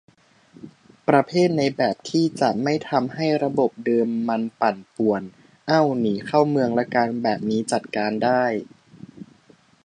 [1.07, 5.21] ประเภทในแบบที่จะไม่ทำให้ระบบเดิมมันปั่นป่วน
[5.67, 8.43] เอ้า หนีเข้าเมือง ละกัน แบบนี้จัดการได้